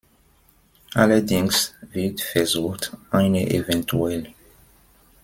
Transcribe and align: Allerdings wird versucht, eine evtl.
Allerdings 0.95 1.75
wird 1.91 2.21
versucht, 2.21 2.91
eine 3.11 3.47
evtl. 3.51 4.33